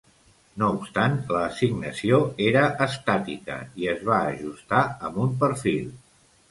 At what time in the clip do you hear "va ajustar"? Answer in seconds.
4.11-4.85